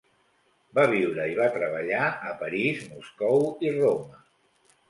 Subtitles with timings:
[0.77, 4.27] Va viure i va treballar a París, Moscou i Roma.